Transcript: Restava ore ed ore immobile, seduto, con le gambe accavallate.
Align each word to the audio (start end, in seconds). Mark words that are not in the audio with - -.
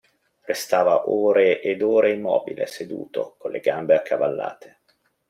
Restava 0.51 1.11
ore 1.11 1.61
ed 1.61 1.83
ore 1.83 2.11
immobile, 2.13 2.65
seduto, 2.65 3.35
con 3.37 3.51
le 3.51 3.59
gambe 3.59 3.93
accavallate. 3.93 4.79